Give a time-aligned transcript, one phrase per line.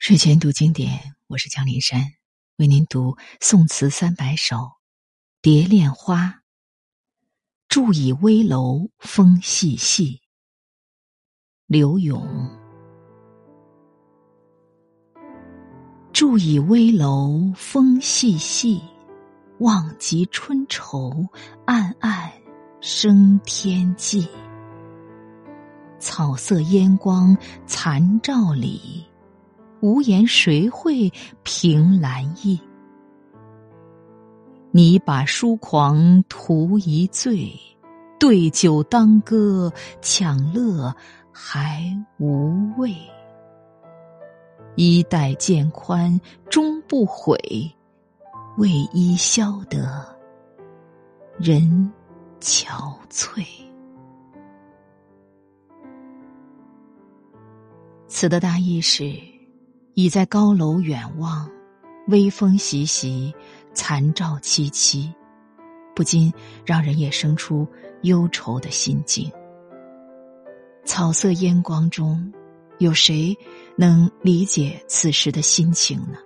[0.00, 2.00] 睡前读经典，我是江林山，
[2.56, 4.56] 为您读宋词三百首
[5.42, 6.24] 《蝶恋花》。
[7.68, 10.22] 住倚危楼风细细，
[11.66, 12.26] 刘永。
[16.14, 18.82] 住倚危楼风细细，
[19.58, 21.28] 望极春愁，
[21.66, 22.32] 暗暗
[22.80, 24.26] 生天际。
[25.98, 27.36] 草色烟光
[27.66, 28.99] 残照里。
[29.80, 31.10] 无言谁会
[31.42, 32.60] 凭栏意？
[34.72, 37.52] 你把疏狂图一醉，
[38.18, 40.94] 对酒当歌抢乐
[41.32, 41.82] 还
[42.18, 42.94] 无味。
[44.76, 47.36] 衣带渐宽终不悔，
[48.58, 50.06] 为伊消得
[51.38, 51.90] 人
[52.38, 53.44] 憔悴。
[58.06, 59.39] 词的大意是。
[60.00, 61.46] 倚在高楼远望，
[62.08, 63.34] 微风习习，
[63.74, 65.12] 残照凄凄，
[65.94, 66.32] 不禁
[66.64, 67.68] 让人也生出
[68.00, 69.30] 忧愁的心境。
[70.86, 72.32] 草色烟光中，
[72.78, 73.36] 有谁
[73.76, 76.16] 能理解此时的心情呢？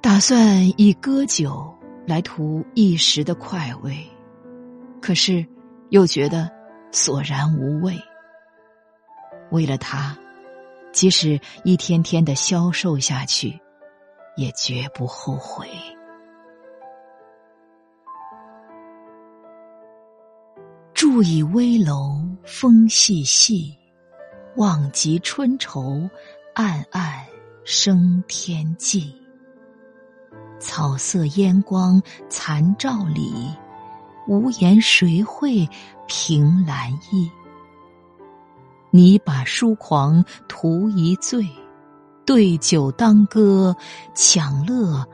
[0.00, 4.08] 打算以歌酒来图一时的快慰，
[5.02, 5.44] 可是
[5.88, 6.48] 又觉得
[6.92, 7.98] 索然无味。
[9.50, 10.16] 为了他。
[10.92, 13.60] 即使一天天的消瘦下去，
[14.36, 15.68] 也绝不后悔。
[20.92, 23.76] 住倚危楼风细细，
[24.56, 26.08] 望极春愁，
[26.54, 27.24] 暗暗
[27.64, 29.14] 生天际。
[30.58, 33.54] 草色烟光残照里，
[34.26, 35.68] 无言谁会
[36.08, 37.30] 凭栏意？
[38.90, 41.46] 你把书狂图一醉，
[42.24, 43.76] 对酒当歌
[44.14, 45.06] 抢乐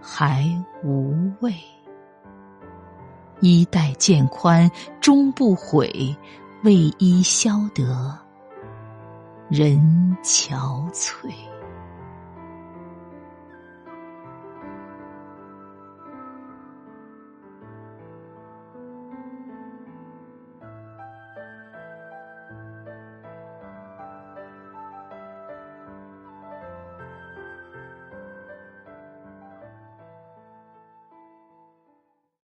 [0.00, 0.44] 还
[0.84, 1.52] 无味。
[3.40, 4.70] 衣带渐宽
[5.00, 6.16] 终不悔，
[6.64, 8.16] 为伊消得
[9.48, 9.78] 人
[10.22, 11.30] 憔悴。